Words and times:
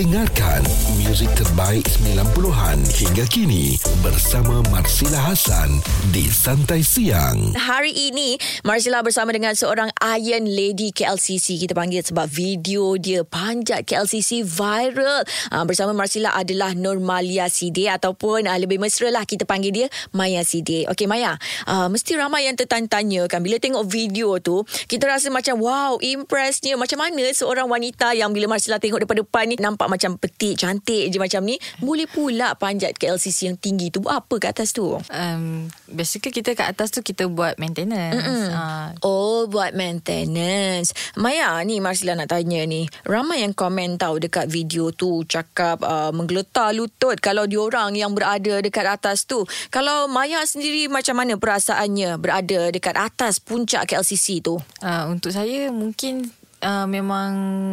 Dengarkan 0.00 0.64
muzik 1.04 1.28
terbaik 1.36 1.84
90-an 2.00 2.80
hingga 2.88 3.20
kini 3.28 3.76
bersama 4.00 4.64
Marsila 4.72 5.28
Hasan 5.28 5.76
di 6.08 6.24
Santai 6.24 6.80
Siang. 6.80 7.52
Hari 7.52 8.08
ini 8.08 8.40
Marsila 8.64 9.04
bersama 9.04 9.36
dengan 9.36 9.52
seorang 9.52 9.92
Iron 10.16 10.48
Lady 10.48 10.88
KLCC 10.96 11.60
kita 11.60 11.76
panggil 11.76 12.00
sebab 12.00 12.24
video 12.32 12.96
dia 12.96 13.28
panjat 13.28 13.84
KLCC 13.84 14.40
viral. 14.40 15.20
Uh, 15.52 15.68
bersama 15.68 15.92
Marsila 15.92 16.32
adalah 16.32 16.72
Normalia 16.72 17.52
Sidi 17.52 17.84
ataupun 17.84 18.48
uh, 18.48 18.56
lebih 18.56 18.80
mesra 18.80 19.12
lah 19.12 19.28
kita 19.28 19.44
panggil 19.44 19.84
dia 19.84 19.86
Maya 20.16 20.40
Sidi. 20.48 20.88
Okey 20.88 21.04
Maya, 21.12 21.36
uh, 21.68 21.92
mesti 21.92 22.16
ramai 22.16 22.48
yang 22.48 22.56
tertanya-tanya 22.56 23.28
kan 23.28 23.44
bila 23.44 23.60
tengok 23.60 23.84
video 23.84 24.40
tu 24.40 24.64
kita 24.88 25.12
rasa 25.12 25.28
macam 25.28 25.60
wow 25.60 26.00
impressnya 26.00 26.80
macam 26.80 27.04
mana 27.04 27.28
seorang 27.36 27.68
wanita 27.68 28.16
yang 28.16 28.32
bila 28.32 28.56
Marsila 28.56 28.80
tengok 28.80 29.04
daripada 29.04 29.20
depan 29.20 29.44
ni 29.44 29.60
nampak 29.60 29.89
macam 29.90 30.14
petik 30.14 30.54
cantik 30.54 31.10
je 31.10 31.18
macam 31.18 31.42
ni 31.42 31.58
boleh 31.82 32.06
pula 32.06 32.54
panjat 32.54 32.94
KLCC 32.94 33.50
yang 33.50 33.58
tinggi 33.58 33.90
tu 33.90 33.98
buat 33.98 34.22
apa 34.22 34.34
kat 34.38 34.50
atas 34.54 34.70
tu? 34.70 34.94
Um, 35.10 35.66
basically 35.90 36.30
kita 36.30 36.54
kat 36.54 36.70
atas 36.70 36.94
tu 36.94 37.02
kita 37.02 37.26
buat 37.26 37.58
maintenance. 37.58 38.54
Uh, 38.54 38.94
Oh, 39.02 39.50
buat 39.50 39.74
maintenance. 39.74 40.92
Maya, 41.16 41.58
ni 41.64 41.80
Marsila 41.80 42.14
nak 42.14 42.30
tanya 42.30 42.62
ni. 42.62 42.86
Ramai 43.02 43.42
yang 43.42 43.56
komen 43.56 43.96
tahu 43.96 44.20
dekat 44.20 44.46
video 44.46 44.92
tu 44.92 45.24
cakap 45.24 45.80
uh, 45.82 46.12
menggeletar 46.14 46.70
lutut 46.76 47.16
kalau 47.18 47.48
diorang 47.48 47.96
yang 47.96 48.12
berada 48.12 48.60
dekat 48.60 48.86
atas 48.86 49.24
tu. 49.24 49.42
Kalau 49.72 50.06
Maya 50.06 50.44
sendiri 50.44 50.86
macam 50.86 51.16
mana 51.16 51.40
perasaannya 51.40 52.20
berada 52.20 52.68
dekat 52.70 52.94
atas 52.94 53.40
puncak 53.40 53.88
KLCC 53.88 54.44
tu? 54.44 54.60
uh, 54.82 55.04
untuk 55.08 55.32
saya 55.32 55.72
mungkin 55.72 56.28
uh, 56.62 56.86
memang 56.86 57.30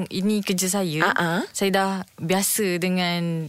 ini 0.10 0.42
kerja 0.42 0.80
saya. 0.80 1.08
Ah-ah. 1.12 1.42
Saya 1.52 1.70
dah 1.72 1.92
biasa 2.18 2.80
dengan 2.80 3.48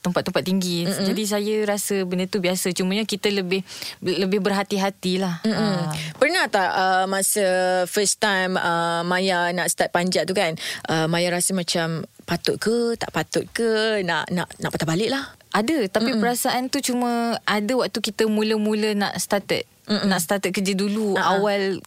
tempat-tempat 0.00 0.42
tinggi. 0.44 0.84
Mm-mm. 0.84 1.04
Jadi 1.04 1.22
saya 1.24 1.54
rasa 1.64 2.04
benda 2.04 2.28
tu 2.28 2.40
biasa. 2.40 2.70
Cumanya 2.72 3.04
kita 3.04 3.32
lebih 3.32 3.64
lebih 4.00 4.40
berhati-hatilah. 4.40 5.44
Uh, 5.44 5.88
Pernah 6.20 6.48
tak 6.48 6.70
uh, 6.70 7.04
masa 7.08 7.44
first 7.88 8.20
time 8.20 8.56
uh, 8.56 9.00
Maya 9.02 9.50
nak 9.52 9.72
start 9.72 9.90
panjat 9.90 10.28
tu 10.28 10.36
kan? 10.36 10.56
Uh, 10.88 11.08
Maya 11.08 11.32
rasa 11.32 11.56
macam 11.56 12.04
patut 12.24 12.56
ke, 12.56 12.96
tak 12.96 13.12
patut 13.12 13.44
ke, 13.52 14.00
nak 14.00 14.28
nak 14.32 14.48
nak 14.56 14.72
patah 14.72 14.88
balik 14.88 15.12
lah. 15.12 15.36
ada 15.54 15.86
tapi 15.86 16.10
Mm-mm. 16.16 16.22
perasaan 16.24 16.66
tu 16.66 16.82
cuma 16.82 17.38
ada 17.46 17.72
waktu 17.78 18.00
kita 18.02 18.26
mula-mula 18.26 18.90
nak 18.98 19.14
started 19.22 19.62
Mm-mm. 19.86 20.10
nak 20.10 20.18
started 20.18 20.50
kerja 20.50 20.74
dulu 20.74 21.14
Ah-ah. 21.14 21.38
awal 21.38 21.78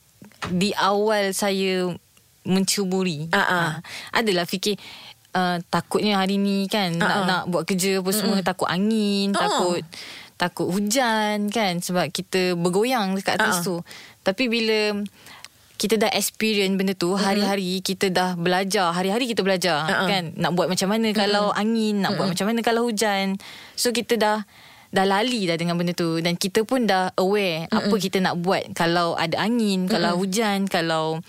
di 0.54 0.72
awal 0.78 1.36
saya 1.36 1.92
mencuburi. 2.48 3.28
Ah-ah. 3.30 3.44
Ah, 3.44 3.74
adalah 4.16 4.48
fikir 4.48 4.80
uh, 5.36 5.60
takutnya 5.68 6.18
hari 6.18 6.40
ni 6.40 6.66
kan 6.66 6.96
nak 6.96 7.06
Ah-ah. 7.06 7.26
nak 7.28 7.44
buat 7.48 7.64
kerja 7.64 8.00
apa 8.00 8.10
semua 8.10 8.40
takut 8.42 8.66
angin, 8.66 9.32
Oh. 9.32 9.38
takut 9.38 9.84
takut 10.38 10.70
hujan 10.70 11.50
kan 11.50 11.78
sebab 11.78 12.08
kita 12.08 12.54
bergoyang 12.54 13.14
dekat 13.14 13.36
atas 13.36 13.62
Ah-ah. 13.62 13.68
tu. 13.68 13.76
Tapi 14.22 14.48
bila 14.48 15.02
kita 15.78 15.94
dah 15.96 16.10
experience 16.10 16.74
benda 16.74 16.94
tu 16.94 17.14
hari-hari 17.14 17.78
kita 17.82 18.10
dah 18.10 18.34
belajar 18.34 18.90
hari-hari 18.90 19.30
kita 19.30 19.46
belajar 19.46 19.86
Ah-ah. 19.86 20.10
kan 20.10 20.34
nak 20.34 20.58
buat 20.58 20.66
macam 20.66 20.90
mana 20.90 21.14
kalau 21.14 21.54
angin 21.54 22.02
nak 22.02 22.18
buat 22.18 22.34
macam 22.34 22.50
mana 22.50 22.66
kalau 22.66 22.90
hujan 22.90 23.38
so 23.74 23.94
kita 23.94 24.18
dah 24.18 24.42
dah 24.88 25.06
lali 25.06 25.46
dah 25.46 25.54
dengan 25.54 25.78
benda 25.78 25.94
tu 25.94 26.18
dan 26.18 26.34
kita 26.34 26.64
pun 26.64 26.90
dah 26.90 27.14
aware 27.14 27.70
apa 27.70 27.94
kita 27.94 28.18
nak 28.18 28.42
buat 28.42 28.74
kalau 28.74 29.14
ada 29.14 29.38
angin 29.38 29.86
kalau 29.86 30.18
hujan 30.18 30.66
kalau 30.66 31.22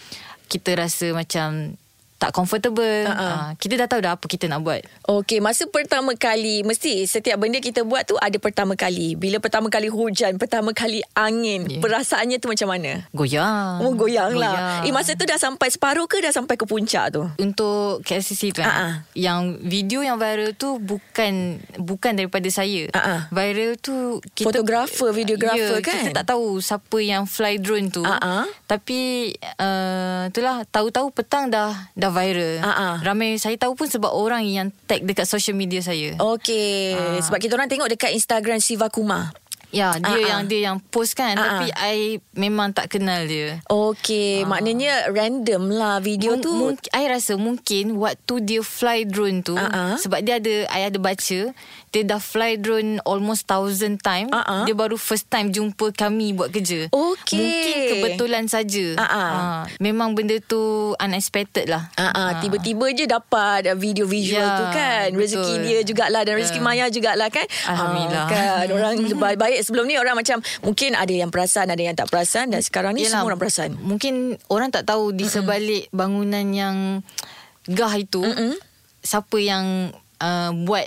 kita 0.48 0.74
rasa 0.74 1.12
macam 1.12 1.77
tak 2.19 2.34
comfortable 2.34 3.06
Ah-ah. 3.06 3.22
uh, 3.22 3.50
kita 3.56 3.78
dah 3.78 3.86
tahu 3.86 4.00
dah 4.02 4.12
apa 4.19 4.27
kita 4.27 4.50
nak 4.50 4.66
buat 4.66 4.83
Okey, 5.08 5.41
masa 5.41 5.64
pertama 5.70 6.12
kali 6.19 6.66
mesti 6.66 7.06
setiap 7.08 7.41
benda 7.41 7.62
kita 7.62 7.80
buat 7.86 8.05
tu 8.05 8.19
ada 8.20 8.36
pertama 8.36 8.77
kali. 8.77 9.16
Bila 9.16 9.41
pertama 9.41 9.72
kali 9.72 9.88
hujan, 9.88 10.36
pertama 10.36 10.77
kali 10.77 11.00
angin, 11.16 11.64
Yeah. 11.69 11.80
perasaannya 11.80 12.36
tu 12.41 12.52
macam 12.52 12.69
mana? 12.77 13.09
goyang 13.16 13.81
Oh, 13.81 13.93
goyang 13.97 14.37
lah. 14.37 14.84
Eh, 14.84 14.93
masa 14.93 15.16
tu 15.16 15.25
dah 15.25 15.41
sampai 15.41 15.72
separuh 15.72 16.04
ke 16.04 16.20
dah 16.20 16.28
sampai 16.28 16.60
ke 16.60 16.69
puncak 16.69 17.15
tu? 17.15 17.25
untuk 17.38 18.03
KLCC 18.04 18.53
tu 18.53 18.60
ah. 18.60 18.69
kan 18.69 18.76
yang 19.14 19.56
video 19.62 20.03
yang 20.04 20.19
viral 20.20 20.53
tu 20.53 20.76
bukan 20.82 21.62
bukan 21.78 22.12
daripada 22.19 22.48
saya 22.50 22.91
ah. 22.93 23.31
viral 23.32 23.78
tu 23.78 24.20
Fotografer, 24.43 25.14
videografer 25.14 25.78
ya, 25.78 25.84
kan? 25.84 25.97
kita 26.04 26.10
tak 26.22 26.37
tahu 26.37 26.59
siapa 26.59 26.98
yang 27.00 27.25
fly 27.25 27.56
drone 27.62 27.88
tu 27.88 28.03
ah. 28.04 28.44
tapi 28.66 29.32
uh, 29.56 30.28
itulah 30.28 30.66
tahu-tahu 30.69 31.14
petang 31.14 31.48
dah 31.48 31.72
dah 31.94 32.07
viral 32.10 32.60
Ah, 32.60 32.70
ah. 32.70 32.94
ramai 33.00 33.36
saya 33.36 33.54
tahu 33.54 33.74
pun 33.74 33.86
sebab 33.86 34.10
orang 34.10 34.42
yang 34.42 34.69
tag 34.84 35.02
dekat 35.02 35.24
social 35.24 35.54
media 35.54 35.80
saya 35.80 36.14
Okey, 36.16 36.92
Ah. 36.92 37.20
sebab 37.20 37.38
kita 37.38 37.54
orang 37.54 37.66
tengok 37.66 37.88
dekat 37.88 38.12
Instagram 38.12 38.58
Siva 38.58 38.88
Kumar. 38.88 39.32
Ya 39.71 39.93
dia 39.95 40.09
Ah, 40.09 40.15
ah. 40.15 40.29
yang 40.31 40.43
dia 40.45 40.61
yang 40.65 40.79
post 40.83 41.12
kan 41.12 41.33
Ah, 41.33 41.45
tapi 41.61 41.67
I 41.71 41.97
memang 42.33 42.71
tak 42.71 42.89
kenal 42.91 43.25
dia 43.25 43.61
Okey, 43.67 44.43
maknanya 44.45 45.09
random 45.09 45.69
lah 45.69 45.99
video 45.99 46.34
Mung- 46.34 46.43
tu. 46.43 46.53
mung- 46.53 46.89
I 46.91 47.05
rasa 47.06 47.34
mungkin 47.34 47.95
waktu 47.95 48.34
dia 48.41 48.61
fly 48.61 49.05
drone 49.05 49.41
tu 49.41 49.55
Ah, 49.55 49.69
ah. 49.69 49.95
sebab 49.95 50.21
dia 50.21 50.37
ada 50.37 50.55
I 50.69 50.87
ada 50.87 50.97
baca 50.97 51.53
dia 51.89 52.03
dah 52.03 52.19
fly 52.19 52.56
drone 52.56 53.01
almost 53.03 53.45
thousand 53.45 53.99
time 53.99 54.29
Ah, 54.29 54.41
ah. 54.43 54.62
dia 54.62 54.73
baru 54.73 54.95
first 54.95 55.27
time 55.27 55.49
jumpa 55.49 55.89
kami 55.91 56.33
buat 56.33 56.49
kerja 56.49 56.89
Okey. 56.89 57.37
mungkin 57.37 57.77
kebetulan 57.91 58.45
saja 58.47 58.87
Ah, 58.95 59.05
ah. 59.05 59.12
Ah, 59.29 59.62
memang 59.79 60.12
benda 60.12 60.37
tu 60.39 60.59
unexpected 60.97 61.67
lah 61.67 61.89
Ah, 61.95 62.09
ah, 62.11 62.31
tiba-tiba 62.39 62.89
je 62.91 63.05
dapat 63.05 63.67
uh, 63.67 63.77
video 63.77 64.05
visual 64.05 64.41
Ya, 64.41 64.55
tu 64.55 64.65
kan. 64.71 65.09
Rezeki 65.11 65.41
betul. 65.55 65.65
dia 65.65 65.79
jugalah 65.83 66.23
dan 66.23 66.35
rezeki 66.35 66.56
Ya. 66.56 66.65
Maya 66.65 66.85
jugalah 66.89 67.29
kan. 67.29 67.47
Alhamdulillah. 67.67 68.25
Ah, 68.25 68.29
kan 68.29 68.67
orang 68.71 68.95
baik 69.58 69.66
sebelum 69.66 69.84
ni 69.91 69.98
orang 69.98 70.14
macam 70.14 70.38
mungkin 70.62 70.94
ada 70.94 71.10
yang 71.10 71.34
perasan, 71.34 71.66
ada 71.66 71.82
yang 71.82 71.98
tak 71.98 72.06
perasan 72.06 72.54
dan 72.54 72.62
sekarang 72.62 72.94
ni 72.94 73.02
Yelah, 73.02 73.19
semua 73.19 73.34
orang 73.34 73.41
perasan. 73.42 73.74
Mungkin 73.74 74.38
orang 74.46 74.70
tak 74.70 74.86
tahu 74.86 75.10
di 75.10 75.26
sebalik 75.26 75.91
bangunan 75.91 76.46
yang 76.54 76.76
gah 77.66 77.94
itu 77.98 78.22
Mm-mm. 78.22 78.54
siapa 79.02 79.36
yang 79.42 79.91
uh, 80.22 80.50
buat 80.62 80.86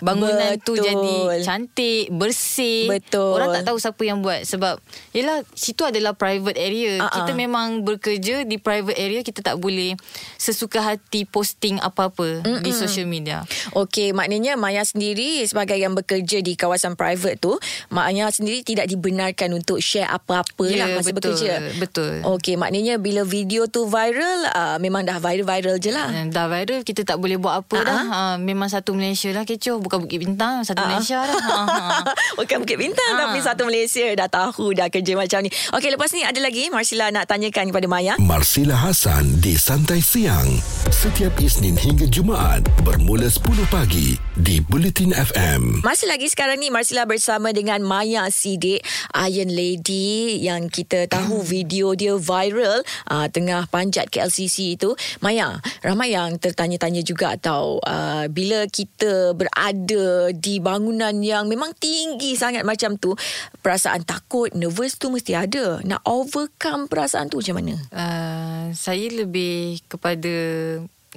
bangunan 0.00 0.54
tu 0.60 0.74
Betul. 0.74 0.84
jadi 0.84 1.16
cantik, 1.42 2.10
bersih. 2.10 2.86
Betul. 2.88 3.34
Orang 3.34 3.50
tak 3.52 3.64
tahu 3.64 3.76
siapa 3.76 4.02
yang 4.02 4.20
buat 4.20 4.44
sebab 4.44 4.78
yalah 5.10 5.42
situ 5.52 5.82
adalah 5.82 6.14
private 6.14 6.56
area. 6.56 6.98
Ah, 6.98 7.06
ah. 7.06 7.12
Kita 7.18 7.32
memang 7.32 7.82
bekerja 7.82 8.42
di 8.42 8.56
private 8.56 8.94
area 8.94 9.20
kita 9.20 9.42
tak 9.42 9.56
boleh 9.56 9.94
sesuka 10.34 10.80
hati 10.80 11.24
posting 11.24 11.78
apa-apa 11.78 12.42
di 12.60 12.70
social 12.70 13.04
media. 13.04 13.42
Okey, 13.72 14.12
maknanya 14.12 14.54
Maya 14.54 14.82
sendiri 14.82 15.42
sebagai 15.44 15.74
yang 15.74 15.94
bekerja 15.94 16.38
di 16.38 16.54
kawasan 16.54 16.94
private 16.94 17.38
tu, 17.38 17.54
Maya 17.88 18.28
sendiri 18.28 18.62
tidak 18.62 18.86
dibenarkan 18.86 19.54
untuk 19.54 19.78
share 19.78 20.06
apa-apa 20.06 20.64
Ya, 20.68 20.84
lah 20.84 21.00
masa 21.00 21.10
betul, 21.10 21.32
bekerja. 21.34 21.52
betul. 21.80 22.12
Okey, 22.36 22.60
maknanya 22.60 23.00
bila 23.00 23.24
video 23.24 23.64
tu 23.64 23.88
viral, 23.88 24.44
uh, 24.52 24.76
memang 24.76 25.02
dah 25.02 25.16
viral-viral 25.16 25.80
je 25.80 25.90
lah. 25.90 26.12
Dah 26.28 26.46
viral 26.46 26.84
kita 26.84 27.02
tak 27.02 27.16
boleh 27.16 27.40
buat 27.40 27.64
apa 27.64 27.76
Ah, 27.78 27.84
dah. 27.84 28.02
Uh, 28.04 28.36
memang 28.38 28.68
satu 28.68 28.92
Malaysia 28.92 29.32
lah 29.32 29.47
kecoh 29.48 29.80
bukan 29.80 30.04
Bukit 30.04 30.20
Bintang 30.20 30.60
satu 30.60 30.76
Ah. 30.78 30.92
Malaysia 30.92 31.24
dah. 31.24 31.36
Ha, 31.48 31.64
ha. 31.64 32.00
Bukan 32.36 32.60
Bukit 32.60 32.76
Bintang 32.76 33.08
Ah. 33.10 33.18
Tapi 33.24 33.40
satu 33.40 33.64
Malaysia 33.64 34.04
Dah 34.12 34.28
tahu 34.28 34.70
dah 34.70 34.86
kerja 34.86 35.14
macam 35.14 35.40
ni 35.40 35.48
Okey 35.72 35.88
lepas 35.88 36.12
ni 36.12 36.20
ada 36.20 36.36
lagi 36.38 36.68
Marsila 36.68 37.08
nak 37.08 37.24
tanyakan 37.24 37.72
kepada 37.72 37.86
Maya 37.86 38.14
Marsila 38.18 38.76
Hasan 38.76 39.40
di 39.40 39.56
Santai 39.56 39.98
Siang. 39.98 40.60
Setiap 40.88 41.32
Isnin 41.38 41.74
hingga 41.74 42.04
Jumaat 42.06 42.60
bermula 42.82 43.26
10 43.26 43.40
pagi 43.66 44.12
di 44.34 44.60
Bulletin 44.60 45.10
FM. 45.10 45.80
Masih 45.80 46.06
lagi 46.06 46.26
sekarang 46.26 46.58
ni 46.58 46.68
Marsila 46.68 47.04
bersama 47.04 47.50
dengan 47.50 47.80
Maya 47.80 48.28
Sidik 48.28 48.82
Iron 49.16 49.48
Lady 49.48 50.38
Yang 50.40 50.82
kita 50.82 51.06
tahu 51.06 51.40
video 51.40 51.94
dia 51.94 52.14
viral 52.14 52.82
uh, 53.06 53.26
Tengah 53.26 53.66
panjat 53.66 54.08
KLCC 54.08 54.74
itu 54.74 54.92
Maya 55.18 55.56
Ramai 55.80 56.12
yang 56.12 56.36
tertanya-tanya 56.36 57.00
juga 57.00 57.36
tau 57.36 57.78
uh, 57.80 58.26
Bila 58.26 58.66
kita 58.66 59.32
berada 59.38 60.34
di 60.34 60.58
bangunan 60.58 61.14
yang 61.22 61.46
memang 61.46 61.70
tinggi 61.78 62.34
sangat 62.34 62.66
macam 62.66 62.98
tu 62.98 63.14
Perasaan 63.62 64.02
takut, 64.02 64.50
nervous 64.58 64.98
tu 64.98 65.14
mesti 65.14 65.38
ada 65.38 65.78
Nak 65.86 66.02
overcome 66.02 66.90
perasaan 66.90 67.30
tu 67.30 67.38
macam 67.38 67.62
mana? 67.62 67.74
Uh, 67.94 68.64
saya 68.74 69.06
lebih 69.14 69.78
kepada 69.86 70.34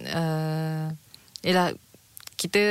uh, 0.05 0.85
yalah 1.41 1.73
kita 2.37 2.61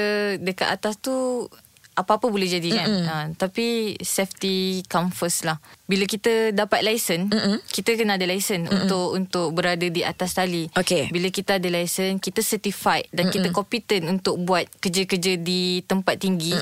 dekat 0.42 0.66
atas 0.66 0.98
tu 0.98 1.46
apa-apa 1.94 2.30
boleh 2.30 2.48
jadi 2.48 2.68
kan. 2.70 2.88
Uh, 2.88 3.26
tapi 3.36 3.96
safety 4.00 4.86
come 4.86 5.10
first 5.10 5.44
lah. 5.44 5.58
Bila 5.90 6.06
kita 6.06 6.54
dapat 6.54 6.86
lesen, 6.86 7.28
Mm-mm. 7.28 7.60
kita 7.68 7.98
kena 7.98 8.16
ada 8.16 8.26
lesen 8.26 8.66
untuk 8.70 9.14
untuk 9.18 9.48
berada 9.52 9.84
di 9.84 10.00
atas 10.06 10.38
tali. 10.38 10.70
Okey. 10.74 11.10
Bila 11.10 11.28
kita 11.28 11.58
ada 11.58 11.68
lesen, 11.68 12.22
kita 12.22 12.40
certified 12.40 13.10
dan 13.10 13.28
kita 13.28 13.50
competent 13.50 14.06
untuk 14.08 14.38
buat 14.40 14.66
kerja-kerja 14.78 15.36
di 15.40 15.82
tempat 15.84 16.16
tinggi. 16.20 16.54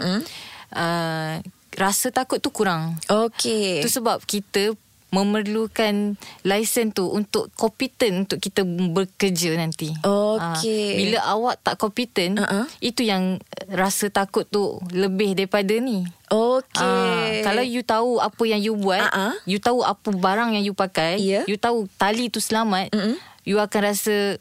Uh, 0.68 1.40
rasa 1.78 2.10
takut 2.10 2.42
tu 2.42 2.50
kurang. 2.50 2.98
Okey 3.06 3.80
Itu 3.80 4.02
sebab 4.02 4.20
kita 4.26 4.74
memerlukan 5.08 6.20
lesen 6.44 6.92
tu 6.92 7.08
untuk 7.08 7.48
kompetent 7.56 8.28
untuk 8.28 8.38
kita 8.44 8.60
bekerja 8.66 9.56
nanti. 9.56 9.88
Okey. 10.04 10.36
Ah, 10.44 10.96
bila 11.00 11.18
awak 11.32 11.54
tak 11.64 11.80
kompetent, 11.80 12.36
Uh-uh. 12.36 12.68
itu 12.84 13.08
yang 13.08 13.40
rasa 13.72 14.12
takut 14.12 14.44
tu 14.44 14.76
lebih 14.92 15.32
daripada 15.32 15.72
ni. 15.80 16.04
Okey. 16.28 16.84
Ah, 16.84 17.40
kalau 17.40 17.64
you 17.64 17.80
tahu 17.80 18.20
apa 18.20 18.42
yang 18.44 18.60
you 18.60 18.76
buat, 18.76 19.00
ah. 19.08 19.32
you 19.48 19.56
tahu 19.56 19.80
apa 19.80 20.12
barang 20.12 20.52
yang 20.60 20.64
you 20.64 20.76
pakai, 20.76 21.16
Ya. 21.24 21.48
you 21.48 21.56
tahu 21.56 21.88
tali 21.96 22.28
tu 22.28 22.44
selamat, 22.44 22.92
Mm-mm. 22.92 23.16
you 23.48 23.56
akan 23.56 23.80
rasa 23.88 24.36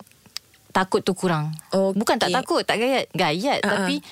takut 0.76 1.00
tu 1.00 1.16
kurang. 1.16 1.56
Okey. 1.72 1.96
Bukan 1.96 2.20
tak 2.20 2.36
takut, 2.36 2.68
tak 2.68 2.84
gayat, 2.84 3.08
gayat 3.16 3.64
ah. 3.64 3.72
tapi 3.72 4.04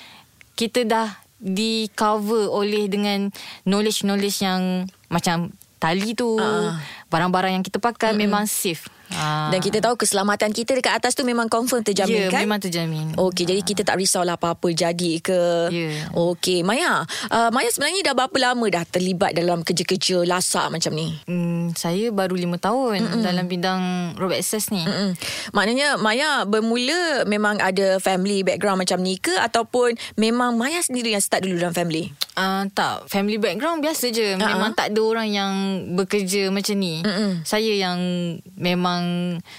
kita 0.56 0.88
dah 0.88 1.08
di 1.36 1.92
cover 1.92 2.48
oleh 2.48 2.88
dengan 2.88 3.28
knowledge-knowledge 3.68 4.40
yang 4.40 4.88
macam 5.12 5.52
tali 5.76 6.16
tu, 6.16 6.36
Ah. 6.40 6.80
barang-barang 7.08 7.52
yang 7.60 7.64
kita 7.64 7.78
pakai 7.78 8.16
memang 8.16 8.48
safe. 8.48 8.88
Ah. 9.14 9.48
Dan 9.54 9.62
kita 9.62 9.78
tahu 9.78 9.94
keselamatan 9.94 10.50
kita 10.50 10.74
dekat 10.74 10.98
atas 10.98 11.14
tu 11.14 11.22
memang 11.22 11.46
confirm 11.46 11.86
terjamin 11.86 12.26
ya, 12.26 12.32
kan? 12.32 12.42
memang 12.42 12.60
terjamin. 12.62 13.14
Okey, 13.14 13.46
jadi 13.46 13.62
kita 13.62 13.86
tak 13.86 14.02
risaulah 14.02 14.34
apa-apa 14.34 14.66
jadi 14.74 15.12
ke. 15.22 15.70
Ya. 15.70 16.10
Okey, 16.14 16.66
Maya. 16.66 17.06
Uh, 17.30 17.50
Maya 17.54 17.70
sebenarnya 17.70 18.02
dah 18.02 18.14
berapa 18.18 18.36
lama 18.40 18.66
dah 18.66 18.84
terlibat 18.88 19.36
dalam 19.36 19.62
kerja-kerja 19.62 20.26
lasak 20.26 20.66
macam 20.72 20.92
ni? 20.94 21.14
Hmm, 21.28 21.70
saya 21.78 22.10
baru 22.10 22.34
lima 22.34 22.58
tahun 22.58 23.06
Mm-mm. 23.06 23.22
dalam 23.22 23.46
bidang 23.46 23.82
road 24.18 24.34
access 24.34 24.74
ni. 24.74 24.82
Mm-mm. 24.82 25.14
Maknanya 25.54 25.98
Maya 26.00 26.42
bermula 26.48 27.22
memang 27.30 27.62
ada 27.62 28.02
family 28.02 28.42
background 28.42 28.82
macam 28.82 28.98
ni 29.02 29.20
ke 29.20 29.32
ataupun 29.38 29.94
memang 30.18 30.58
Maya 30.58 30.82
sendiri 30.82 31.14
yang 31.14 31.22
start 31.22 31.46
dulu 31.46 31.62
dalam 31.62 31.76
family? 31.76 32.10
Uh, 32.36 32.68
tak, 32.74 33.08
family 33.08 33.40
background 33.40 33.80
biasa 33.80 34.12
je. 34.12 34.36
Memang 34.36 34.76
tak 34.76 34.92
ada 34.92 35.00
orang 35.00 35.28
yang 35.30 35.52
bekerja 35.96 36.52
macam 36.52 36.76
ni. 36.76 37.00
Mm-mm. 37.00 37.46
Saya 37.46 37.72
yang 37.72 37.98
memang 38.56 38.95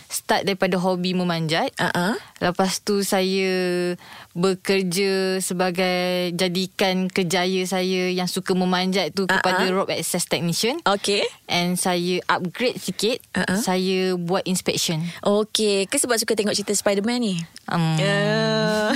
start 0.08 0.44
daripada 0.44 0.78
hobi 0.78 1.12
memanjat. 1.12 1.74
Uh-uh. 1.76 2.16
Lepas 2.40 2.80
tu 2.80 3.02
saya 3.02 3.94
bekerja 4.32 5.38
sebagai 5.40 6.30
jadikan 6.32 7.10
kejaya 7.10 7.66
saya 7.66 8.08
yang 8.08 8.26
suka 8.26 8.54
memanjat 8.54 9.12
tu 9.12 9.26
kepada 9.26 9.66
Ha-ha. 9.66 9.74
road 9.74 9.90
access 9.90 10.24
technician. 10.24 10.78
Okey. 10.86 11.26
And 11.46 11.76
saya 11.76 12.22
upgrade 12.26 12.78
sikit. 12.78 13.20
Ha-ha. 13.34 13.58
Saya 13.58 14.14
buat 14.14 14.46
inspection. 14.46 15.02
Okey, 15.20 15.86
ke 15.86 15.98
sebab 15.98 16.16
suka 16.16 16.34
tengok 16.34 16.54
cerita 16.54 16.72
Spider-Man 16.72 17.20
ni? 17.20 17.36
Um, 17.68 17.98
Yeah. 17.98 18.94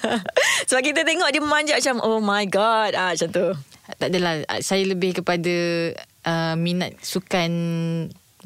sebab 0.68 0.80
kita 0.80 1.02
tengok 1.02 1.28
dia 1.28 1.42
memanjat 1.42 1.76
macam 1.78 1.96
oh 2.00 2.18
my 2.18 2.46
god 2.46 2.94
ah 2.94 3.12
macam 3.12 3.28
tu. 3.28 3.46
Tak 3.96 4.08
adalah. 4.08 4.42
Saya 4.60 4.82
lebih 4.82 5.14
kepada 5.14 5.54
uh, 6.24 6.54
minat 6.54 6.98
sukan 7.00 7.50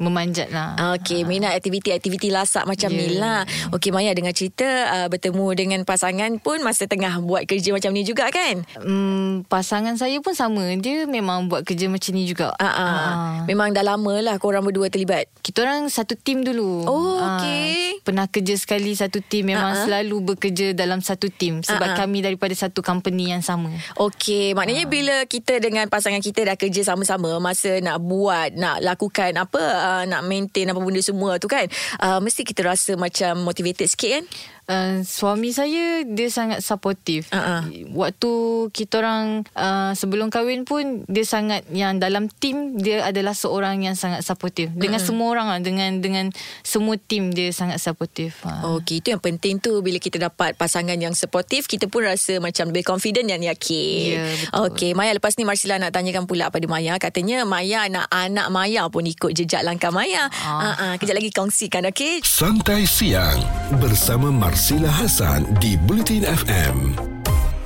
memanjat 0.01 0.49
lah. 0.49 0.97
Okey, 0.97 1.23
minat 1.23 1.53
aktiviti-aktiviti 1.53 2.27
lasak 2.27 2.65
macam 2.65 2.89
Ya. 2.89 2.97
ni 2.97 3.15
lah. 3.15 3.45
Okey, 3.69 3.93
Maya 3.93 4.11
dengan 4.11 4.33
cerita 4.33 4.65
uh, 4.65 5.07
bertemu 5.07 5.47
dengan 5.53 5.79
pasangan 5.81 6.33
pun 6.37 6.59
masa 6.59 6.85
tengah 6.85 7.21
buat 7.21 7.45
kerja 7.45 7.69
macam 7.69 7.93
ni 7.93 8.01
juga 8.01 8.27
kan? 8.27 8.65
Hmm, 8.75 9.45
pasangan 9.45 9.95
saya 9.95 10.17
pun 10.19 10.33
sama. 10.33 10.65
Dia 10.75 11.05
memang 11.05 11.45
buat 11.45 11.61
kerja 11.61 11.85
macam 11.85 12.11
ni 12.11 12.25
juga. 12.25 12.51
Ah, 12.57 12.65
ah. 12.65 12.99
Memang 13.45 13.69
dah 13.69 13.85
lama 13.85 14.17
lah 14.19 14.35
korang 14.35 14.63
berdua 14.63 14.87
terlibat. 14.87 15.29
Kita 15.39 15.61
orang 15.61 15.87
satu 15.87 16.15
tim 16.15 16.41
dulu. 16.41 16.83
Oh, 16.83 17.15
Ah, 17.15 17.37
okey. 17.37 18.01
pernah 18.01 18.25
kerja 18.25 18.55
sekali 18.55 18.91
satu 18.91 19.21
tim. 19.21 19.45
Memang 19.47 19.61
Ah, 19.67 19.77
ah. 19.77 19.83
selalu 19.83 20.33
bekerja 20.33 20.73
dalam 20.73 20.99
satu 20.99 21.29
tim. 21.29 21.61
Sebab 21.61 21.83
Ah, 21.83 21.93
ah. 21.93 21.97
kami 21.97 22.19
daripada 22.19 22.51
satu 22.51 22.81
company 22.81 23.29
yang 23.29 23.43
sama. 23.43 23.69
Okey, 23.95 24.51
maknanya 24.51 24.85
bila 24.85 25.15
kita 25.25 25.59
dengan 25.59 25.85
pasangan 25.85 26.17
kita 26.17 26.41
dah 26.43 26.55
kerja 26.55 26.81
sama-sama 26.83 27.37
masa 27.37 27.77
nak 27.79 27.99
buat, 27.99 28.55
nak 28.55 28.81
lakukan 28.81 29.35
apa, 29.35 29.61
nak 30.07 30.21
maintain 30.25 30.69
apa 30.69 30.79
benda 30.79 31.01
semua 31.03 31.37
tu 31.37 31.47
kan, 31.51 31.67
uh, 32.01 32.19
mesti 32.23 32.47
kita 32.47 32.65
rasa 32.65 32.95
macam 32.95 33.43
motivated 33.43 33.87
sikit 33.87 34.09
kan? 34.19 34.23
Uh, 34.71 35.03
suami 35.03 35.51
saya 35.51 36.07
dia 36.07 36.31
sangat 36.31 36.63
supportive. 36.63 37.27
Ah. 37.35 37.67
Waktu 37.91 38.31
kita 38.71 39.03
orang 39.03 39.43
uh, 39.51 39.91
sebelum 39.91 40.31
kahwin 40.31 40.63
pun 40.63 41.03
dia 41.11 41.27
sangat 41.27 41.67
yang 41.75 41.99
dalam 41.99 42.31
tim 42.39 42.79
dia 42.79 43.03
adalah 43.03 43.35
seorang 43.35 43.83
yang 43.83 43.99
sangat 43.99 44.23
supportive 44.23 44.71
dengan 44.71 45.03
semua 45.03 45.35
orang 45.35 45.47
lah 45.51 45.59
dengan 45.59 45.99
dengan 45.99 46.31
semua 46.63 46.95
tim 46.95 47.35
dia 47.35 47.51
sangat 47.51 47.83
supportive. 47.83 48.31
Uh. 48.47 48.79
Okey, 48.79 49.03
itu 49.03 49.11
yang 49.11 49.19
penting 49.19 49.59
tu 49.59 49.83
bila 49.83 49.99
kita 49.99 50.23
dapat 50.23 50.55
pasangan 50.55 50.95
yang 50.95 51.11
supportive, 51.11 51.67
kita 51.67 51.91
pun 51.91 52.07
rasa 52.07 52.39
macam 52.39 52.71
lebih 52.71 52.87
confident 52.87 53.27
dan 53.27 53.43
yakin. 53.43 54.07
Ya, 54.07 54.23
betul. 54.23 54.71
Okey, 54.71 54.91
Maya 54.95 55.11
lepas 55.11 55.35
ni 55.35 55.43
Marsila 55.43 55.83
nak 55.83 55.91
tanyakan 55.91 56.23
pula 56.23 56.47
pada 56.47 56.63
Maya, 56.71 56.95
katanya 56.95 57.43
Maya 57.43 57.91
nak 57.91 58.07
anak 58.07 58.47
Maya 58.47 58.87
pun 58.87 59.03
ikut 59.03 59.35
jejak 59.35 59.67
langkah 59.67 59.91
Maya. 59.91 60.31
Ah. 60.31 60.47
Uh, 60.47 60.75
uh, 60.79 60.93
kejap 60.95 61.19
lagi 61.19 61.35
kongsikan, 61.35 61.83
okey? 61.91 62.23
Santai 62.23 62.87
Siang 62.87 63.43
bersama 63.83 64.31
Marsila 64.31 64.60
Hasan 64.85 65.57
di 65.57 65.73
Bulletin 65.73 66.21
FM. 66.21 67.10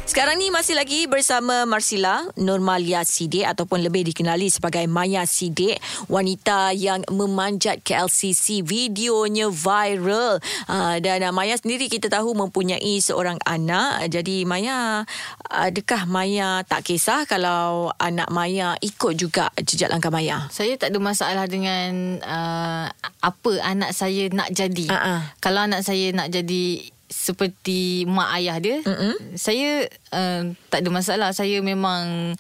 Sekarang 0.06 0.38
ni 0.38 0.54
masih 0.54 0.78
lagi 0.78 1.10
bersama 1.10 1.66
Marsila 1.66 2.30
Nurmalia 2.38 3.02
Sidik 3.02 3.42
ataupun 3.42 3.82
lebih 3.82 4.06
dikenali 4.06 4.54
sebagai 4.54 4.86
Maya 4.86 5.26
Sidik, 5.26 5.82
wanita 6.06 6.78
yang 6.78 7.02
memanjat 7.10 7.82
KLCC, 7.82 8.62
videonya 8.62 9.50
viral. 9.50 10.38
Uh, 10.70 11.02
dan 11.02 11.26
uh, 11.26 11.34
Maya 11.34 11.58
sendiri 11.58 11.90
kita 11.90 12.06
tahu 12.14 12.38
mempunyai 12.38 13.02
seorang 13.02 13.42
anak. 13.50 14.06
Jadi 14.14 14.46
Maya, 14.46 15.10
adakah 15.50 16.06
Maya 16.06 16.62
tak 16.62 16.86
kisah 16.86 17.26
kalau 17.26 17.90
anak 17.98 18.30
Maya 18.30 18.78
ikut 18.86 19.18
juga 19.18 19.50
jejak 19.58 19.90
langkah 19.90 20.14
Maya? 20.14 20.54
Saya 20.54 20.78
tak 20.78 20.94
ada 20.94 21.02
masalah 21.02 21.50
dengan 21.50 22.22
uh, 22.22 22.94
apa 23.26 23.52
anak 23.66 23.90
saya 23.98 24.30
nak 24.30 24.54
jadi. 24.54 24.86
Ah, 24.86 25.02
ah. 25.02 25.22
Kalau 25.42 25.66
anak 25.66 25.82
saya 25.82 26.14
nak 26.14 26.30
jadi 26.30 26.94
seperti 27.06 28.10
mak 28.10 28.42
ayah 28.42 28.58
dia, 28.58 28.78
Mm-mm. 28.82 29.38
saya 29.38 29.86
uh, 30.10 30.52
tak 30.74 30.82
ada 30.82 30.90
masalah. 30.90 31.30
Saya 31.32 31.62
memang 31.62 32.34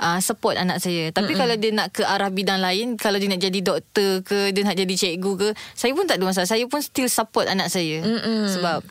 uh, 0.00 0.18
support 0.20 0.56
anak 0.60 0.80
saya. 0.80 1.12
Tapi 1.12 1.36
kalau 1.36 1.56
dia 1.56 1.72
nak 1.72 1.92
ke 1.92 2.04
arah 2.04 2.28
bidang 2.28 2.60
lain, 2.60 3.00
kalau 3.00 3.16
dia 3.16 3.28
nak 3.28 3.40
jadi 3.40 3.60
doktor 3.60 4.20
ke, 4.24 4.52
dia 4.52 4.62
nak 4.64 4.76
jadi 4.76 4.94
cikgu 4.96 5.32
ke, 5.36 5.48
saya 5.76 5.92
pun 5.92 6.04
tak 6.04 6.20
ada 6.20 6.24
masalah. 6.28 6.48
Saya 6.48 6.64
pun 6.68 6.80
still 6.84 7.08
support 7.08 7.48
anak 7.48 7.72
saya. 7.72 8.04
Mm-mm. 8.04 8.48
Sebab 8.52 8.82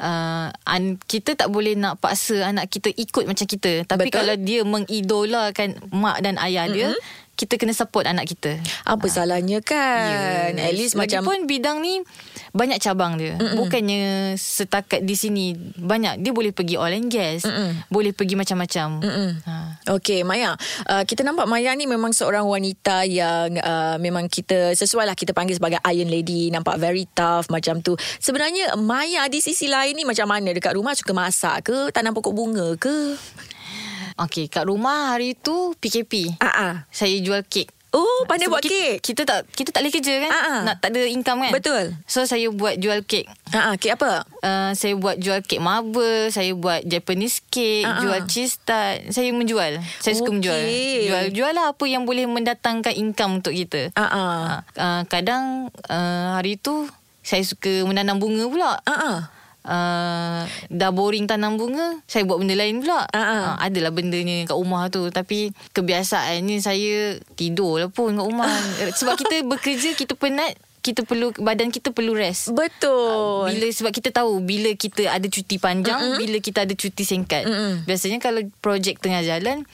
Uh, 0.00 0.48
an, 0.64 0.96
kita 0.96 1.36
tak 1.36 1.52
boleh 1.52 1.76
nak 1.76 2.00
paksa 2.00 2.48
anak 2.48 2.72
kita 2.72 2.88
ikut 2.88 3.28
macam 3.28 3.44
kita 3.44 3.84
tapi 3.84 4.08
Betul. 4.08 4.16
kalau 4.16 4.34
dia 4.40 4.64
mengidolakan 4.64 5.76
mak 5.92 6.24
dan 6.24 6.40
ayah 6.40 6.72
dia 6.72 6.88
kita 7.40 7.56
kena 7.56 7.72
support 7.72 8.04
anak 8.04 8.28
kita 8.28 8.60
Apa 8.84 9.08
salahnya 9.08 9.64
kan? 9.64 10.52
At 10.60 10.76
least 10.76 10.92
macam... 10.92 11.24
Lagipun 11.24 11.48
bidang 11.48 11.80
ni 11.80 12.04
banyak 12.52 12.76
cabang 12.82 13.16
dia. 13.16 13.38
Mm-mm. 13.38 13.56
Bukannya 13.56 14.34
setakat 14.36 15.06
di 15.06 15.14
sini 15.16 15.54
banyak. 15.78 16.20
Dia 16.20 16.32
boleh 16.34 16.52
pergi 16.52 16.76
oil 16.76 16.98
and 16.98 17.08
gas, 17.08 17.46
Mm-mm. 17.46 17.86
boleh 17.88 18.12
pergi 18.12 18.34
macam-macam. 18.36 18.88
Mm-mm. 19.00 19.30
Ha. 19.46 19.54
Okey 19.96 20.26
Maya, 20.26 20.58
uh, 20.90 21.02
kita 21.06 21.22
nampak 21.22 21.46
Maya 21.46 21.72
ni 21.78 21.86
memang 21.86 22.10
seorang 22.10 22.44
wanita 22.44 23.06
yang 23.06 23.54
uh, 23.62 23.96
memang 24.02 24.26
kita 24.26 24.74
sesuai 24.74 25.06
lah 25.06 25.16
kita 25.16 25.30
panggil 25.30 25.56
sebagai 25.56 25.78
iron 25.86 26.10
lady, 26.10 26.50
nampak 26.50 26.76
very 26.76 27.06
tough 27.14 27.48
macam 27.48 27.78
tu. 27.80 27.94
Sebenarnya 28.18 28.74
Maya 28.74 29.30
di 29.30 29.38
sisi 29.38 29.70
lain 29.70 29.94
ni 29.94 30.02
macam 30.02 30.26
mana 30.26 30.50
dekat 30.50 30.74
rumah 30.74 30.92
suka 30.98 31.14
masak 31.14 31.70
ke, 31.70 31.78
tanam 31.94 32.12
pokok 32.12 32.34
bunga 32.34 32.74
ke? 32.76 33.14
Okey, 34.20 34.52
kat 34.52 34.68
rumah 34.68 35.16
hari 35.16 35.32
tu 35.32 35.72
PKP. 35.80 36.36
Ah 36.44 36.52
ah. 36.52 36.74
Saya 36.92 37.16
jual 37.24 37.40
kek. 37.48 37.72
Oh, 37.90 38.22
pandai 38.28 38.46
Sebab 38.46 38.60
buat 38.60 38.62
kita, 38.62 38.76
kek. 38.76 38.96
Kita 39.00 39.22
tak 39.24 39.40
kita 39.50 39.68
tak 39.72 39.80
boleh 39.80 39.94
kerja 39.96 40.14
kan? 40.22 40.30
Ah. 40.30 40.60
Nak 40.68 40.76
tak 40.78 40.92
ada 40.92 41.02
income 41.08 41.40
kan? 41.48 41.52
Betul. 41.56 41.84
So 42.04 42.28
saya 42.28 42.52
buat 42.52 42.76
jual 42.76 43.00
kek. 43.08 43.26
Ah 43.56 43.72
ah, 43.72 43.74
kek 43.80 43.96
apa? 43.96 44.28
Uh, 44.44 44.70
saya 44.76 44.92
buat 44.94 45.16
jual 45.16 45.40
kek 45.40 45.58
marble, 45.58 46.28
saya 46.28 46.52
buat 46.52 46.84
Japanese 46.84 47.40
cake, 47.48 47.88
ah. 47.88 47.98
jual 48.04 48.20
cheese 48.28 48.60
tart. 48.60 49.08
Saya 49.08 49.32
menjual. 49.32 49.80
Saya 50.04 50.14
suka 50.14 50.28
Okey. 50.28 50.36
menjual. 50.36 50.60
Jual-jual 51.08 51.52
lah 51.56 51.72
apa 51.72 51.84
yang 51.88 52.04
boleh 52.04 52.28
mendatangkan 52.28 52.92
income 52.92 53.40
untuk 53.40 53.56
kita. 53.56 53.88
Ah 53.96 54.04
ah. 54.04 54.12
Uh, 54.12 54.44
uh, 54.76 55.00
kadang 55.08 55.72
uh, 55.88 56.36
hari 56.36 56.60
tu 56.60 56.86
saya 57.24 57.40
suka 57.40 57.88
menanam 57.88 58.20
bunga 58.20 58.44
pula. 58.52 58.70
Ah 58.84 58.92
ah. 58.92 59.18
Uh, 59.60 60.48
dah 60.72 60.88
boring 60.88 61.28
tanam 61.28 61.60
bunga 61.60 62.00
Saya 62.08 62.24
buat 62.24 62.40
benda 62.40 62.56
lain 62.56 62.80
pula 62.80 63.04
ah. 63.12 63.20
uh, 63.20 63.48
Adalah 63.60 63.92
bendanya 63.92 64.48
kat 64.48 64.56
rumah 64.56 64.88
tu 64.88 65.12
Tapi 65.12 65.52
kebiasaannya 65.76 66.56
saya 66.64 67.20
Tidur 67.36 67.76
lah 67.76 67.92
pun 67.92 68.16
kat 68.16 68.24
rumah 68.24 68.48
Sebab 68.98 69.20
kita 69.20 69.44
bekerja 69.44 69.92
Kita 69.92 70.16
penat 70.16 70.56
kita 70.80 71.04
perlu 71.04 71.28
badan 71.36 71.68
kita 71.68 71.92
perlu 71.92 72.16
rest. 72.16 72.56
Betul. 72.56 73.52
Bila 73.52 73.68
sebab 73.68 73.92
kita 73.92 74.16
tahu 74.16 74.40
bila 74.40 74.72
kita 74.72 75.12
ada 75.12 75.28
cuti 75.28 75.60
panjang, 75.60 76.00
Mm-mm. 76.00 76.16
bila 76.16 76.40
kita 76.40 76.64
ada 76.64 76.72
cuti 76.72 77.04
singkat. 77.04 77.44
Mm-mm. 77.44 77.84
Biasanya 77.84 78.16
kalau 78.16 78.40
projek 78.64 78.96
tengah 78.96 79.20
jalan 79.20 79.68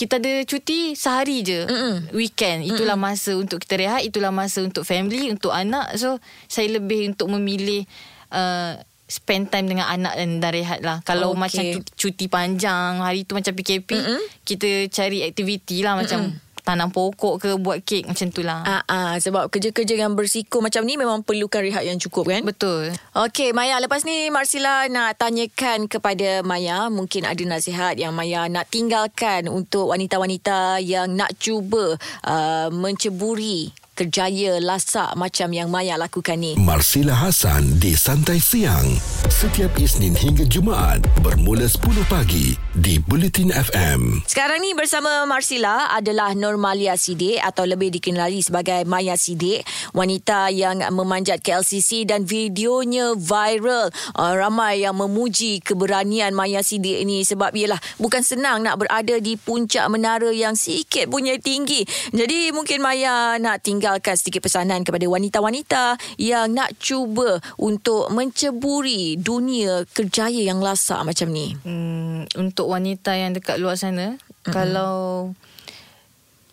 kita 0.00 0.16
ada 0.16 0.32
cuti 0.48 0.96
sehari 0.96 1.44
je 1.44 1.68
Mm-mm. 1.68 2.16
weekend 2.16 2.64
itulah 2.64 2.96
Mm-mm. 2.96 3.12
masa 3.12 3.36
untuk 3.36 3.60
kita 3.60 3.76
rehat 3.76 4.00
itulah 4.00 4.32
masa 4.32 4.64
untuk 4.64 4.88
family 4.88 5.28
untuk 5.28 5.52
anak 5.52 5.92
so 6.00 6.16
saya 6.48 6.72
lebih 6.80 7.12
untuk 7.12 7.28
memilih 7.28 7.84
uh, 8.32 8.80
spend 9.10 9.50
time 9.50 9.66
dengan 9.66 9.90
anak 9.90 10.14
dan, 10.14 10.38
dan 10.38 10.50
rehat 10.54 10.80
lah 10.80 11.02
kalau 11.02 11.34
Okey. 11.34 11.42
macam 11.42 11.64
cuti, 11.98 12.26
panjang 12.30 13.02
hari 13.02 13.26
tu 13.26 13.34
macam 13.34 13.52
PKP 13.52 13.90
Mm-mm. 13.90 14.20
kita 14.46 14.86
cari 14.88 15.26
aktiviti 15.26 15.82
lah 15.82 15.98
macam 15.98 16.38
tanam 16.62 16.92
pokok 16.92 17.34
ke 17.40 17.50
buat 17.58 17.82
kek 17.82 18.06
macam 18.06 18.28
tu 18.30 18.44
lah. 18.44 18.62
Ah, 18.62 18.82
ah, 18.86 19.14
sebab 19.18 19.50
kerja-kerja 19.50 19.96
yang 19.96 20.14
bersiko 20.14 20.60
macam 20.62 20.84
ni 20.86 20.94
memang 20.94 21.24
perlukan 21.24 21.64
rehat 21.64 21.82
yang 21.82 21.98
cukup 21.98 22.30
kan? 22.30 22.44
Betul. 22.44 22.94
Okey 23.16 23.50
Maya 23.50 23.80
lepas 23.82 24.04
ni 24.06 24.30
Marsila 24.30 24.86
nak 24.86 25.18
tanyakan 25.18 25.90
kepada 25.90 26.44
Maya 26.46 26.86
mungkin 26.92 27.26
ada 27.26 27.42
nasihat 27.42 27.98
yang 27.98 28.14
Maya 28.14 28.46
nak 28.46 28.70
tinggalkan 28.70 29.50
untuk 29.50 29.90
wanita-wanita 29.90 30.78
yang 30.84 31.10
nak 31.10 31.34
cuba 31.40 31.98
uh, 32.22 32.68
menceburi 32.70 33.74
kerjaya 33.94 34.58
lasak 34.62 35.12
macam 35.18 35.50
yang 35.52 35.68
Maya 35.68 36.00
lakukan 36.00 36.38
ni. 36.40 36.56
Marsila 36.56 37.12
Hasan 37.12 37.78
di 37.78 37.92
Santai 37.92 38.40
Siang. 38.40 38.86
Setiap 39.30 39.76
Isnin 39.76 40.16
hingga 40.16 40.44
Jumaat 40.48 41.04
bermula 41.20 41.68
10 41.68 42.04
pagi 42.08 42.56
di 42.76 42.96
Bulletin 43.00 43.52
FM. 43.52 44.24
Sekarang 44.24 44.60
ni 44.60 44.72
bersama 44.72 45.24
Marsila 45.28 45.92
adalah 45.92 46.32
Normalia 46.32 46.96
Sidik 46.96 47.40
atau 47.40 47.68
lebih 47.68 47.92
dikenali 47.92 48.40
sebagai 48.40 48.88
Maya 48.88 49.14
Sidik, 49.16 49.64
wanita 49.92 50.48
yang 50.48 50.80
memanjat 50.92 51.44
KLCC 51.44 52.08
dan 52.08 52.24
videonya 52.24 53.16
viral. 53.16 53.92
Uh, 54.16 54.34
ramai 54.36 54.82
yang 54.84 54.96
memuji 54.96 55.60
keberanian 55.60 56.32
Maya 56.32 56.64
Sidik 56.64 57.04
ini 57.04 57.22
sebab 57.24 57.52
ialah 57.52 57.80
bukan 58.00 58.24
senang 58.24 58.64
nak 58.64 58.80
berada 58.80 59.16
di 59.20 59.36
puncak 59.36 59.84
menara 59.92 60.32
yang 60.32 60.56
sikit 60.56 61.08
punya 61.12 61.36
tinggi. 61.36 61.84
Jadi 62.12 62.52
mungkin 62.52 62.80
Maya 62.80 63.36
nak 63.36 63.60
tinggalkan 63.90 64.14
sedikit 64.14 64.46
pesanan 64.46 64.86
kepada 64.86 65.02
wanita-wanita 65.10 65.98
yang 66.14 66.54
nak 66.54 66.78
cuba 66.78 67.42
untuk 67.58 68.06
menceburi 68.14 69.18
dunia 69.18 69.82
kerjaya 69.90 70.46
yang 70.46 70.62
lasak 70.62 71.02
macam 71.02 71.26
ni. 71.34 71.58
Hmm, 71.66 72.22
untuk 72.38 72.70
wanita 72.70 73.10
yang 73.18 73.34
dekat 73.34 73.58
luar 73.58 73.74
sana, 73.74 74.14
mm-hmm. 74.14 74.54
kalau 74.54 75.34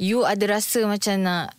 you 0.02 0.26
ada 0.26 0.58
rasa 0.58 0.82
macam 0.90 1.22
nak 1.22 1.54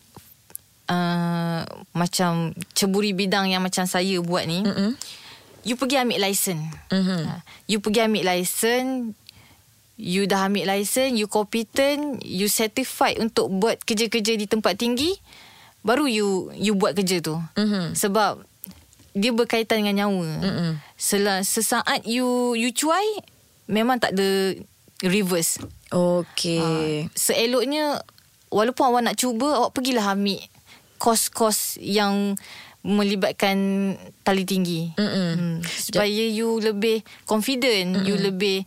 uh, 0.90 1.62
macam 1.94 2.50
ceburi 2.74 3.14
bidang 3.14 3.54
yang 3.54 3.62
macam 3.62 3.86
saya 3.86 4.18
buat 4.18 4.50
ni, 4.50 4.66
mm-hmm. 4.66 4.90
you 5.62 5.78
pergi 5.78 6.02
ambil 6.02 6.26
lesen. 6.26 6.58
Mm-hmm. 6.90 7.22
Uh, 7.22 7.40
you 7.70 7.78
pergi 7.78 8.02
ambil 8.02 8.34
lesen, 8.34 9.14
you 9.94 10.26
dah 10.26 10.50
ambil 10.50 10.74
lesen, 10.74 11.14
you 11.14 11.30
competent, 11.30 12.18
you 12.26 12.50
certified 12.50 13.22
untuk 13.22 13.46
buat 13.46 13.78
kerja-kerja 13.86 14.34
di 14.34 14.50
tempat 14.50 14.74
tinggi, 14.74 15.14
baru 15.82 16.06
you 16.10 16.50
you 16.54 16.74
buat 16.74 16.94
kerja 16.94 17.22
tu. 17.22 17.38
Mm-hmm. 17.54 17.94
Sebab 17.94 18.42
dia 19.18 19.30
berkaitan 19.34 19.82
dengan 19.82 20.06
nyawa. 20.06 20.28
Mm-hmm. 20.42 20.72
Sel- 20.98 21.46
sesaat 21.46 22.06
you 22.06 22.54
you 22.54 22.70
cuai, 22.74 23.24
memang 23.66 23.98
tak 23.98 24.14
ada 24.14 24.54
reverse. 25.02 25.62
Okey. 25.90 26.60
Uh, 26.60 27.00
seeloknya 27.16 28.02
walaupun 28.52 28.84
awak 28.92 29.02
nak 29.04 29.16
cuba 29.18 29.62
awak 29.62 29.74
pergilah 29.74 30.12
ambil 30.12 30.40
kos-kos 30.98 31.78
yang 31.78 32.34
melibatkan 32.82 33.58
tali 34.22 34.42
tinggi. 34.46 34.94
Hmm, 34.94 35.62
supaya 35.66 36.24
you 36.30 36.58
lebih 36.62 37.02
confident, 37.26 38.02
Mm-mm. 38.02 38.06
you 38.06 38.16
lebih 38.18 38.66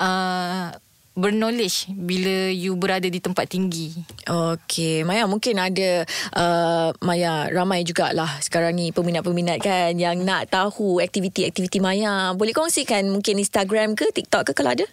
uh, 0.00 0.72
berknowledge 1.20 1.92
bila 1.92 2.48
you 2.50 2.74
berada 2.74 3.06
di 3.06 3.20
tempat 3.20 3.46
tinggi. 3.46 3.92
Okey, 4.26 5.04
Maya 5.04 5.28
mungkin 5.28 5.60
ada 5.60 6.08
uh, 6.34 6.88
Maya 7.04 7.52
ramai 7.52 7.84
jugalah 7.84 8.40
sekarang 8.40 8.74
ni 8.74 8.90
peminat-peminat 8.90 9.60
kan 9.60 9.92
yang 9.94 10.24
nak 10.24 10.48
tahu 10.48 10.98
aktiviti-aktiviti 11.04 11.78
Maya. 11.78 12.32
Boleh 12.32 12.56
kongsikan 12.56 13.06
mungkin 13.12 13.38
Instagram 13.38 13.94
ke 13.94 14.08
TikTok 14.10 14.50
ke 14.50 14.52
kalau 14.56 14.72
ada? 14.72 14.88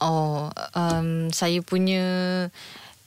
Oh, 0.00 0.52
um, 0.76 1.32
saya 1.34 1.58
punya 1.60 2.04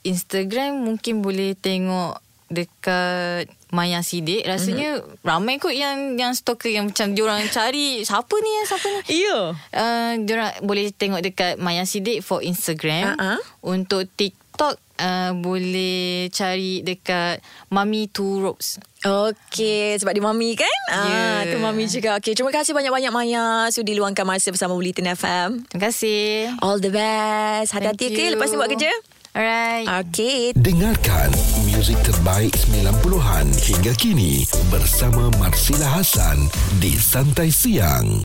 Instagram 0.02 0.84
mungkin 0.84 1.24
boleh 1.24 1.56
tengok 1.56 2.18
dekat 2.50 3.46
Maya 3.70 4.02
Sidik 4.02 4.42
rasanya 4.42 4.98
mm-hmm. 4.98 5.22
ramai 5.22 5.62
kot 5.62 5.74
yang 5.74 6.18
yang 6.18 6.34
stalker 6.34 6.70
yang 6.70 6.90
macam 6.90 7.14
diorang 7.14 7.46
cari 7.50 8.02
siapa 8.02 8.34
ni 8.42 8.50
ya 8.50 8.62
siapa 8.66 8.86
ni. 8.90 8.98
Ya. 8.98 9.14
Yeah. 9.14 9.44
Uh, 9.70 10.12
diorang 10.26 10.52
boleh 10.66 10.90
tengok 10.90 11.22
dekat 11.22 11.54
Maya 11.62 11.86
Sidik 11.86 12.26
for 12.26 12.42
Instagram. 12.42 13.14
Uh-huh. 13.14 13.40
Untuk 13.62 14.10
TikTok 14.18 14.74
uh, 15.00 15.30
boleh 15.38 16.28
cari 16.34 16.82
dekat 16.82 17.40
Mami 17.70 18.10
Two 18.10 18.42
Ropes. 18.42 18.82
Okey, 19.00 19.96
sebab 19.96 20.12
dia 20.12 20.20
mami 20.20 20.52
kan? 20.60 20.78
Yeah. 20.92 21.40
Ah, 21.40 21.40
tu 21.48 21.56
mami 21.56 21.88
juga. 21.88 22.20
Okey, 22.20 22.36
terima 22.36 22.52
kasih 22.52 22.76
banyak-banyak 22.76 23.08
Maya 23.08 23.72
sudi 23.72 23.96
luangkan 23.96 24.28
masa 24.28 24.52
bersama 24.52 24.76
Bulletin 24.76 25.08
FM. 25.16 25.64
Terima 25.72 25.88
kasih. 25.88 26.52
All 26.60 26.76
the 26.84 26.92
best. 26.92 27.72
Hati-hati 27.72 28.12
okey 28.12 28.36
lepas 28.36 28.52
ni 28.52 28.60
buat 28.60 28.68
kerja. 28.68 28.92
Alright. 29.30 29.86
Okay. 29.86 30.50
Dengarkan 30.58 31.30
muzik 31.70 31.94
terbaik 32.02 32.50
90-an 32.66 33.46
hingga 33.46 33.94
kini 33.94 34.42
bersama 34.74 35.30
Marsila 35.38 35.86
Hasan 36.02 36.50
di 36.82 36.98
Santai 36.98 37.54
Siang. 37.54 38.10